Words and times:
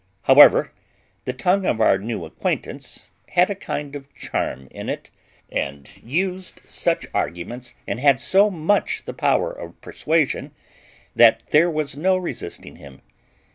However, 0.23 0.71
the 1.25 1.31
tongue 1.33 1.67
of 1.67 1.79
our 1.79 1.99
new 1.99 2.25
acquaintance 2.25 3.11
had 3.33 3.51
a 3.51 3.55
kind 3.55 3.95
of 3.95 4.11
charm 4.15 4.67
in 4.71 4.89
it, 4.89 5.11
and 5.51 5.87
used 6.01 6.63
such 6.67 7.05
arguments, 7.13 7.75
and 7.85 7.99
had 7.99 8.19
so 8.19 8.49
much 8.49 9.05
the 9.05 9.13
power 9.13 9.51
of 9.51 9.79
persuasion, 9.79 10.53
that 11.15 11.43
there 11.51 11.69
was 11.69 11.95
no 11.95 12.17
resisting 12.17 12.77
him. 12.77 13.03